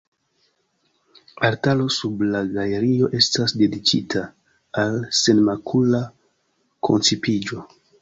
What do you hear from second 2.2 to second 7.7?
la galerio estas dediĉita al Senmakula Koncipiĝo.